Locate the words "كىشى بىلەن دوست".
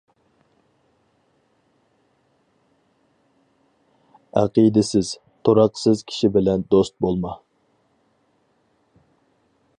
6.13-6.97